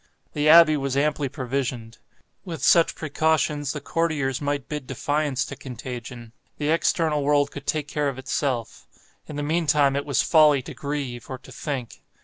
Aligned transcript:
The 0.33 0.49
abbey 0.49 0.77
was 0.77 0.97
amply 0.97 1.29
provisioned. 1.29 1.99
With 2.43 2.63
such 2.63 2.95
precautions 2.95 3.71
the 3.71 3.79
courtiers 3.79 4.41
might 4.41 4.67
bid 4.67 4.87
defiance 4.87 5.45
to 5.45 5.55
contagion. 5.55 6.31
The 6.57 6.71
external 6.71 7.21
world 7.21 7.51
could 7.51 7.67
take 7.67 7.87
care 7.87 8.09
of 8.09 8.17
itself. 8.17 8.87
In 9.27 9.35
the 9.35 9.43
meantime 9.43 9.95
it 9.95 10.07
was 10.07 10.23
folly 10.23 10.63
to 10.63 10.73
grieve, 10.73 11.29
or 11.29 11.37
to 11.37 11.51
think. 11.51 12.01